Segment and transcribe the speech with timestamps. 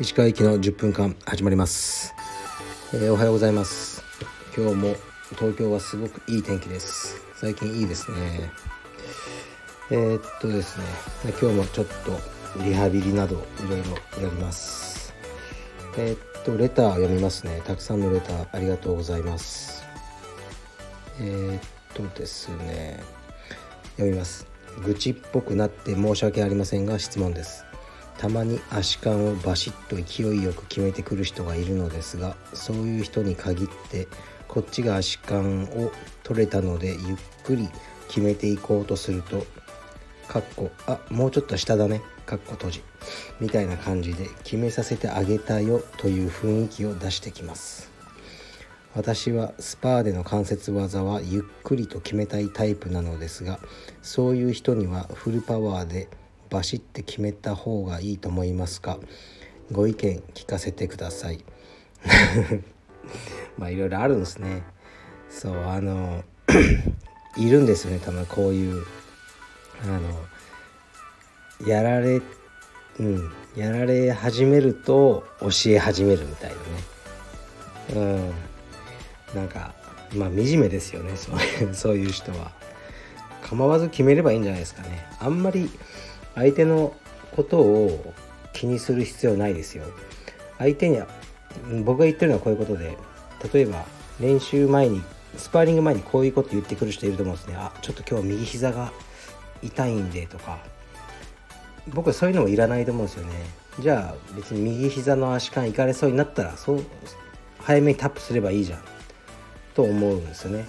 [0.00, 2.12] 石川行きの10分間始まります、
[2.92, 4.02] えー、おはようございます。
[4.56, 4.96] 今日も
[5.36, 7.22] 東京はすごくいい天気です。
[7.36, 8.50] 最近いいですね。
[9.90, 10.84] えー、っとですね。
[11.40, 15.14] 今日もちょっとリハビリなどいろいろやります。
[15.96, 17.62] えー、っとレター読みますね。
[17.64, 19.84] たくさんのレターありがとうございます。
[21.20, 23.15] え、っとですね。
[23.96, 24.46] 読みます。
[24.84, 27.64] 愚痴っぽくなって申し訳ありませんが質問です。
[28.18, 34.08] たまに足感をバシッと勢いよく決めてくる人がいるのですがそういう人に限って
[34.48, 37.68] こっちが足感を取れたのでゆっくり
[38.08, 39.44] 決めていこうとすると
[40.28, 42.02] かっこあもうちょっと下だね。
[42.24, 42.82] かっこ閉じ。
[43.38, 47.95] みたいな感じで決めさせてあげたよという雰囲気を出してきます。
[48.96, 53.60] 私はスパーでの関節技はゆっくりと決めたいタイプなのですが
[54.00, 56.08] そういう人にはフルパワーで
[56.48, 58.98] バシッて決めた方がいいと思いますか？
[59.70, 61.44] ご意見聞かせてください。
[63.58, 64.62] まあいろいろあるんですね。
[65.28, 66.24] そうあの
[67.36, 68.82] いるんですよねたまこういう
[69.84, 69.86] あ
[71.62, 72.22] のやられ
[72.98, 76.62] うんやられ始めると教え始めるみたいなね。
[77.94, 78.45] うん。
[79.34, 79.74] なんか
[80.14, 81.16] まあ惨めですよね。
[81.16, 81.38] そう
[81.74, 82.52] そういう人は。
[83.48, 85.06] 構わず決めればいいんじゃないですかね。
[85.20, 85.70] あんまり
[86.34, 86.94] 相手の
[87.34, 88.12] ことを
[88.52, 89.84] 気にする必要ないですよ。
[90.58, 91.00] 相手に
[91.84, 92.96] 僕が言ってるのはこういうことで。
[93.52, 93.84] 例えば
[94.18, 95.02] 練習前に
[95.36, 97.54] スパーリング前にこういうこと言ってくる人いると思うんですね。
[97.56, 98.92] あちょっと今日右膝が
[99.62, 100.58] 痛いんでとか。
[101.88, 103.32] 僕はそういうのもいらないと思うんですよね。
[103.78, 106.82] じゃあ別に右膝の足感いかれそうになったらそう
[107.60, 108.95] 早めにタップすればいいじゃん。
[109.76, 110.66] と思うんですよね。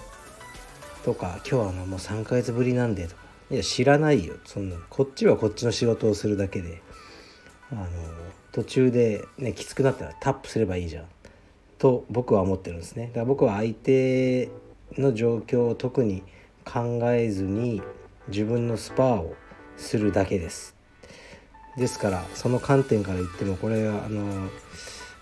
[1.02, 3.08] とか今日はあのもう3ヶ月ぶりなんで。
[3.08, 4.34] とかいや知らないよ。
[4.44, 6.82] そんなこっちはこっちの仕事をするだけで。
[7.72, 7.86] あの
[8.52, 11.04] 途中でねきつくなったらタップすればいいじゃん。
[11.78, 13.06] と僕は思ってるんですね。
[13.08, 14.50] だから僕は相手
[14.98, 16.22] の状況を特に
[16.66, 17.80] 考えずに
[18.28, 19.34] 自分のスパーを
[19.78, 20.76] するだけです。
[21.78, 24.50] ですからその観点から言ってもこれはあの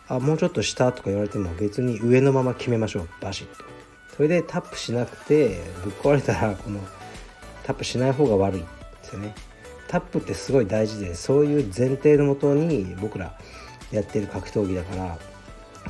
[0.08, 3.08] あもうちょっと下とか言われても別に上のまま決めましょう。
[3.20, 3.75] バシッと。
[4.16, 6.80] それでタップしなくてぶっ壊れたらこの
[7.64, 8.66] タップしない方が悪いで
[9.02, 9.34] すよね。
[9.88, 13.38] タップってすごい大事でそういう前提のもとに僕ら
[13.92, 15.18] やってる格闘技だから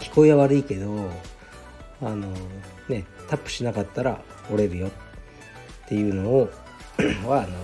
[0.00, 1.10] 聞こえは悪いけど
[2.03, 2.28] あの
[2.88, 6.50] ねタップしなかったら折れるよっていうのを
[7.26, 7.56] はあの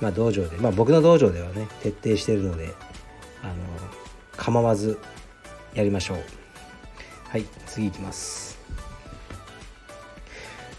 [0.00, 2.74] まあ道場でまあ僕の道場ではね徹底してるので
[3.42, 3.54] あの
[4.36, 4.98] 構わず
[5.74, 6.18] やりましょう。
[7.28, 8.55] はい次いきます。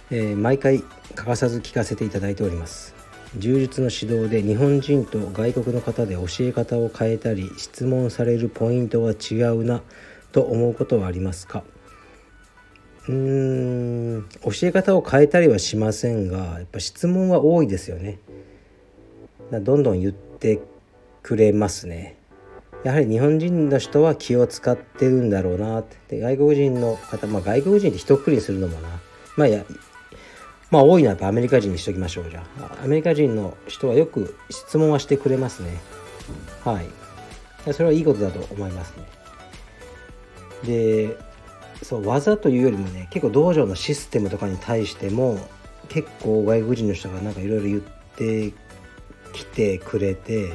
[0.09, 0.84] えー、毎回
[1.16, 2.95] 欠かさず聞かせていただいております。
[3.38, 9.81] 柔術の指導で日本人と外国の方で教え方を変えたり質問されるポイントは違うな
[10.31, 11.63] と思うことはありますか？
[13.09, 18.19] うーん教え方を変えたりはしませんがやっぱ質問は多いですよね。
[19.51, 20.62] どんどん言って
[21.22, 22.18] くれますね。
[22.84, 26.19] やはり日本人の人は気を使ってるんだろうなって。
[26.19, 28.88] 外国人の方まあ外国人って一括りにするのもな。
[29.35, 29.66] まあや
[30.69, 32.83] まあ多いのはアメリカ人にしときましょうじゃあ。
[32.83, 35.79] アメリカ人の人はよく質問はしてくれますね。
[36.63, 37.73] はい。
[37.73, 39.17] それはいいことだと思いますね。
[40.63, 41.17] で
[41.83, 45.39] そう技というよりもね結構道場のシステムとかに対しても
[45.89, 47.81] 結構外国人の人がなんかいろいろ言っ
[48.16, 48.53] て
[49.33, 50.53] きてくれて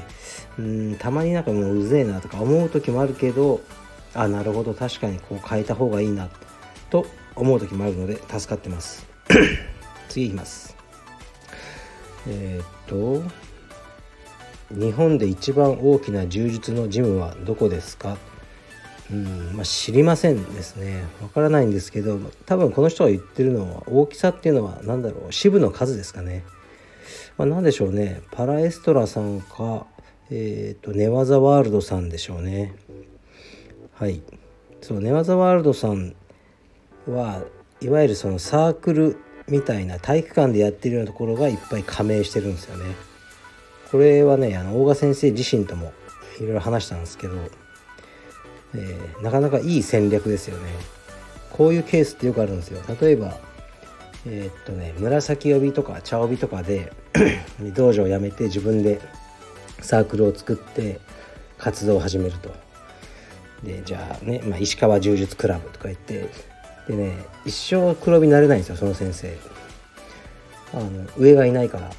[0.58, 3.60] うんたまになんかもううぜえなとか思う時もあるけど
[4.14, 6.28] あなるほど確かにこう変えた方がいいな
[6.90, 7.06] と
[7.36, 9.06] 思う時もあるので助かってます。
[10.12, 10.76] 次いきます。
[12.28, 13.22] えー、っと
[14.70, 18.18] 日本で一番大きな柔術のジムはどこですか？
[19.10, 21.04] うんまあ、知りませんですね。
[21.22, 25.32] わからないんですけど多分この人が言ってるのは大きさっていうのは何だろう。
[25.32, 26.44] 支部の数ですかね、
[27.38, 28.20] まあ、何でしょうね。
[28.32, 29.86] パラエストラさんか
[30.30, 32.74] えっ、ー、と寝技ワールドさんでしょうね。
[33.94, 34.22] はい。
[34.82, 36.14] そう寝技ワールドさん
[37.06, 37.42] は
[37.80, 39.16] いわゆるそのサークル
[39.48, 42.94] みたいな体育館でやってるようなところがいっぱい加盟してるんですよね。
[43.90, 45.92] これはねあの大賀先生自身とも
[46.38, 47.36] いろいろ話したんですけど、
[48.74, 50.70] えー、なかなかいい戦略ですよね。
[51.50, 52.80] こういうケースってよくあるんですよ。
[53.00, 53.38] 例えば
[54.24, 56.92] えー、っとね紫帯とか茶帯とかで
[57.74, 59.00] 道場を辞めて自分で
[59.80, 61.00] サークルを作って
[61.58, 62.50] 活動を始めると。
[63.62, 66.28] でじゃあね、まあ、石川柔術クラブとか言って
[66.88, 69.36] でね一生黒帯になれないんですよその先生。
[70.74, 71.90] あの上がいないから。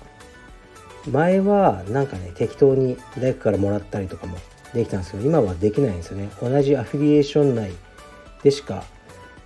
[1.11, 4.37] 前はなんかね適当に大学からもらったりとかも
[4.73, 6.29] できたんですけど今はできないんですよね。
[6.41, 7.71] 同じアフィリエーション内
[8.41, 8.83] でしか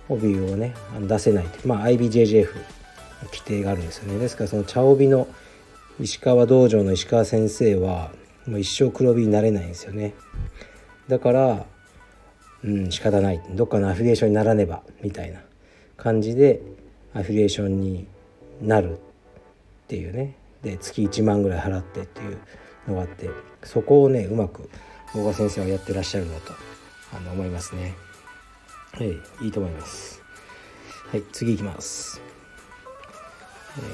[0.08, 2.46] 帯をね出せないいまあ IBJJF
[3.26, 4.18] 規定があるんですよね。
[4.18, 5.26] ですからその茶帯の
[6.00, 8.12] 石川道場の石川先生は
[8.46, 10.14] もう一生黒帯になれないんですよね。
[11.08, 11.66] だから
[12.64, 13.40] うん仕方ない。
[13.50, 15.40] どっかのアフィリエーションにならねばみたいな
[15.96, 16.60] 感じで
[17.14, 18.06] アフィリエーションに
[18.60, 19.00] なるっ
[19.86, 20.34] ていうね。
[20.62, 22.38] で月1万ぐらい払ってっていう
[22.88, 23.30] のがあって
[23.62, 24.68] そこをねうまく
[25.14, 26.52] 大川先生はやってらっしゃるなと
[27.16, 27.94] あの思いますね。
[28.92, 29.10] はい
[29.44, 30.22] いいと思います。
[31.10, 32.20] はい次いきます。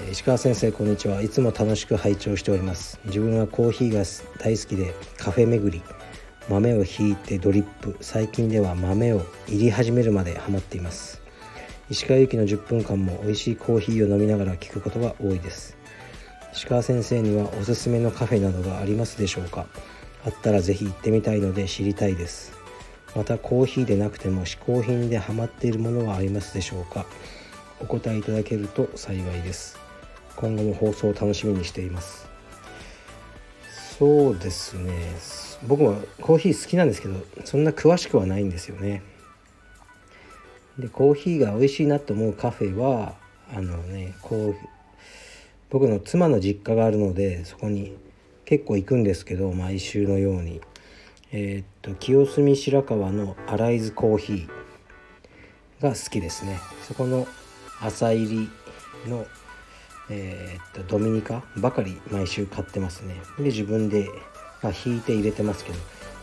[0.07, 1.21] えー、石川先生こんにちは。
[1.21, 2.99] いつも楽しく拝聴しております。
[3.05, 4.05] 自分はコーヒーが
[4.39, 5.83] 大好きでカフェ巡り。
[6.49, 7.97] 豆をひいてドリップ。
[8.03, 11.23] 最近では豆を入り始めるまでハマっています。
[11.89, 15.77] 石川由紀の10分間も美味しいコーヒーを飲みながら聞くことが多いです。
[16.53, 19.67] 石川先生にはおすすめのカフェなどがありますでしょうか？
[20.27, 22.53] あったら是非行ってみたいので知りたいです。
[23.17, 27.07] またコーヒーでなくても嗜好品でハマっているものはありますでしょうか？
[27.81, 29.79] お答えいただけると幸いです。
[30.37, 32.29] 今後も放送を楽しみにしています。
[33.99, 34.93] そうですね。
[35.67, 37.15] 僕はコーヒー好きなんですけど
[37.45, 39.03] そんな詳しくはないんですよね。
[40.79, 43.15] でコーヒーが美味しいなと思うカフェは
[43.55, 44.57] あのねこう
[45.71, 47.97] 僕の妻の実家があるのでそこに
[48.45, 50.61] 結構行くんですけど毎週のように。
[51.37, 56.61] えー、っと清澄白河のアライズコーヒーが好きですね。
[56.87, 57.27] そこの
[57.81, 58.49] 朝入
[59.05, 59.27] りの
[60.11, 63.21] えー、っとドミニカばかり毎週買ってますね。
[63.39, 64.09] で自分で、
[64.63, 65.79] まあ、引いて入れてますけど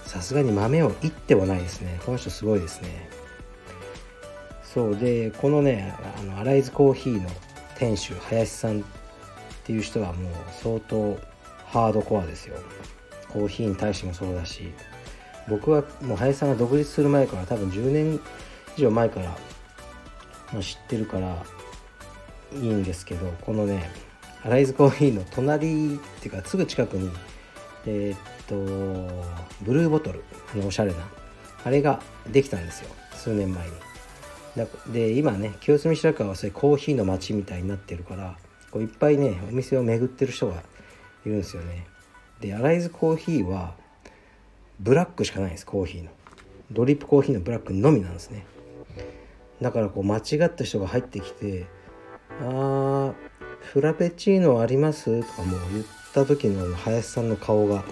[0.06, 2.00] さすがに豆をいってはないですね。
[2.06, 3.10] この人すごいですね。
[4.64, 7.30] そうでこのねあのアライズコーヒーの
[7.78, 8.84] 店主林さんっ
[9.64, 11.18] ていう人はもう相当
[11.66, 12.58] ハードコアですよ。
[13.30, 14.72] コーヒーに対してもそうだし。
[15.48, 18.20] 僕はもう林さんが独立する前から多分10年
[18.78, 19.38] 以上前から、
[20.54, 21.44] まあ、知ってるから
[22.54, 23.90] いいんですけどこのね
[24.44, 27.10] アライズコーヒーの隣っていうかすぐ近くに
[27.86, 28.56] えー、っと
[29.62, 30.24] ブルーボトル
[30.56, 31.00] のおしゃれな
[31.64, 32.02] あれが
[32.32, 32.90] できたんですよ。
[33.14, 33.74] 数年前に。
[34.92, 38.36] で今ね清澄白河はそういうコーヒーの街みたいになってるから
[38.72, 40.64] こういっぱいねお店を巡ってる人が
[41.26, 41.86] いるんですよね。
[42.40, 43.76] でアライズコーヒーは
[44.80, 46.10] ブラックしかないんですコーヒーの。
[46.72, 48.46] ドリップコーヒーのブラックのみなんですね。
[49.62, 51.68] だからこう間違った人が入ってきて
[52.42, 53.14] あ
[53.62, 57.84] フラペチーノありますとかもう言った時の林さんの顔が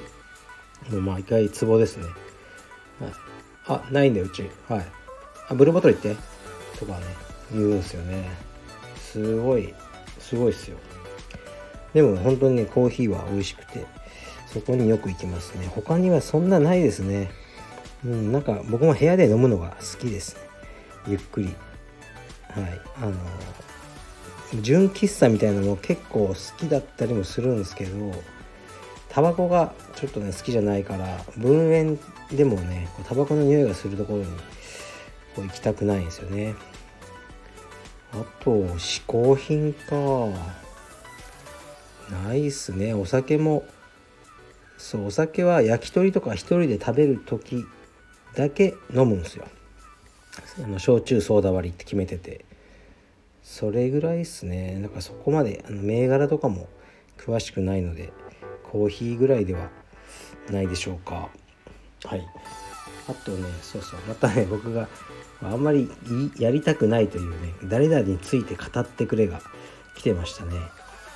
[0.89, 2.13] もう毎回ツボですね、はい、
[3.67, 4.49] あないんだようち。
[4.67, 4.85] はい。
[5.49, 6.15] あブルーボトル行って。
[6.79, 7.05] とかね
[7.51, 8.29] 言うんですよね。
[8.97, 9.73] すごい
[10.19, 10.77] すごいっすよ。
[11.93, 13.85] でも本当にねコーヒーは美味しくて
[14.47, 15.67] そこによく行きますね。
[15.67, 17.29] 他にはそんなないですね。
[18.05, 20.41] うんなんか僕も部屋で飲むのが好きですね。
[21.07, 21.47] ゆっくり。
[22.49, 22.81] はい。
[22.97, 23.13] あの
[24.61, 28.11] 純喫茶みたいなのも結構好きだったりもするんですけど
[29.09, 31.99] タバコがちょっとね好きじゃないから分煙
[32.35, 34.25] でもねタバコの匂いがするところに
[35.35, 36.55] こう行きたくないんですよね。
[38.11, 40.29] あと嗜好品か。
[42.27, 42.95] ないっすね。
[42.95, 43.63] お酒も
[44.79, 47.65] そうお酒は焼き鳥とか一人で食べる時
[48.35, 49.47] だけ飲むんですよ。
[50.63, 52.45] あの焼酎ソーダ割りって決めてて。
[53.43, 54.79] それぐらいっすね。
[54.81, 56.67] だかそこまであの銘柄とかも
[57.17, 58.11] 詳しくないので
[58.63, 59.69] コーヒーぐらいでは
[60.49, 61.29] ないでしょうか。
[62.05, 62.25] はい。
[63.07, 63.99] あとねそうそう。
[64.07, 64.87] またね僕が
[65.41, 65.89] あんまり
[66.37, 69.41] やりたくないというね誰々について語ってくれが
[69.95, 70.55] 来てましたね。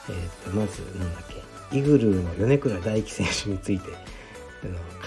[0.10, 1.53] えっ、とまずなんだっけ。
[1.74, 3.89] イグルーの米倉大輝選手について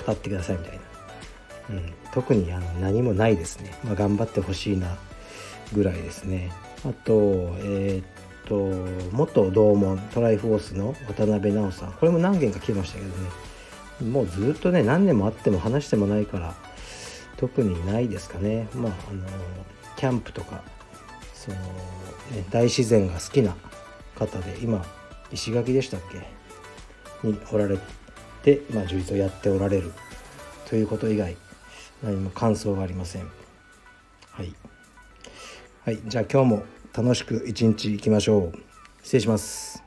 [0.04, 0.80] 語ってくださいみたいな、
[1.70, 4.96] うん、特にあの何もないですね、まあ、頑張ってほしいな
[5.72, 6.50] ぐらいですね。
[6.88, 8.54] あとえっ、と
[9.12, 11.92] 元同門トライフォースの渡辺直さん。
[11.92, 14.10] これも何件か来てましたけどね。
[14.10, 16.54] もうずっとね何年もあっても話してもないから
[17.36, 18.68] 特にないですかね。
[18.74, 19.26] まああの
[19.96, 20.62] キャンプとか
[21.34, 21.62] その、ね、
[22.50, 23.56] 大自然が好きな
[24.14, 24.84] 方で今
[25.32, 27.28] 石垣でしたっけ？
[27.28, 27.78] におられ
[28.42, 29.92] て、まあ、充実をやっておられる。
[30.68, 31.36] ということ以外
[32.02, 33.30] 何も感想がありません。
[34.30, 34.54] はい、
[35.84, 36.64] はい、じゃあ今日も
[36.96, 38.52] 楽しく一日いきましょう。
[39.02, 39.84] 失礼します。